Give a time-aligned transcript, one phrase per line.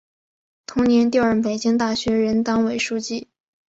[0.65, 3.27] 同年调任北京大学任党委书记。